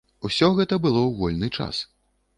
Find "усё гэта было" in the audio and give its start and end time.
0.29-0.99